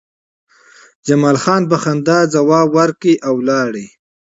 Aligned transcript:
جمال 1.07 1.37
خان 1.43 1.61
په 1.71 1.77
خندا 1.83 2.19
ځواب 2.33 2.67
ورکړ 2.79 3.13
او 3.27 3.35
لاړ 3.47 3.71